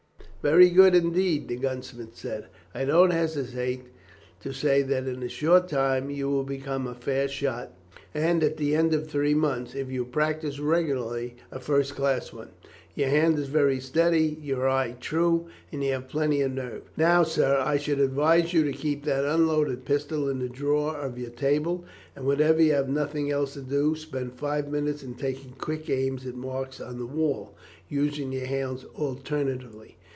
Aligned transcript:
"Very 0.43 0.71
good, 0.71 0.95
indeed," 0.95 1.47
the 1.49 1.55
gunsmith 1.55 2.15
said. 2.15 2.47
"I 2.73 2.83
don't 2.85 3.11
hesitate 3.11 3.83
to 4.39 4.51
say 4.51 4.81
that 4.81 5.03
in 5.03 5.09
a 5.09 5.13
very 5.17 5.29
short 5.29 5.67
time 5.67 6.09
you 6.09 6.31
will 6.31 6.43
become 6.43 6.87
a 6.87 6.95
fair 6.95 7.27
shot, 7.27 7.71
and 8.11 8.43
at 8.43 8.57
the 8.57 8.73
end 8.73 8.91
of 8.95 9.05
three 9.07 9.35
months, 9.35 9.75
if 9.75 9.91
you 9.91 10.03
practise 10.03 10.59
regularly, 10.59 11.35
a 11.51 11.59
first 11.59 11.95
class 11.95 12.33
one. 12.33 12.49
Your 12.95 13.09
hand 13.09 13.37
is 13.37 13.49
very 13.49 13.79
steady, 13.79 14.35
your 14.41 14.67
eye 14.67 14.95
true, 14.99 15.45
and 15.71 15.83
you 15.83 15.91
have 15.91 16.07
plenty 16.09 16.41
of 16.41 16.53
nerve. 16.53 16.89
Now, 16.97 17.21
sir, 17.21 17.61
I 17.63 17.77
should 17.77 17.99
advise 17.99 18.51
you 18.51 18.63
to 18.63 18.73
keep 18.73 19.03
that 19.05 19.23
unloaded 19.25 19.85
pistol 19.85 20.27
in 20.27 20.39
the 20.39 20.49
drawer 20.49 20.95
of 20.97 21.19
your 21.19 21.29
table, 21.29 21.85
and 22.15 22.25
whenever 22.25 22.63
you 22.63 22.71
have 22.73 22.89
nothing 22.89 23.29
else 23.29 23.53
to 23.53 23.61
do, 23.61 23.95
spend 23.95 24.33
five 24.33 24.69
minutes 24.71 25.03
in 25.03 25.13
taking 25.13 25.51
quick 25.59 25.87
aims 25.91 26.25
at 26.25 26.33
marks 26.33 26.81
on 26.81 26.97
the 26.97 27.05
wall, 27.05 27.53
using 27.91 28.31
your 28.31 28.47
hands 28.47 28.85
alternately. 28.95 29.97